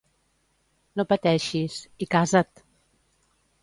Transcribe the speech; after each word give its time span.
No 1.01 1.05
pateixis... 1.13 1.79
i 2.07 2.11
casa't! 2.19 2.53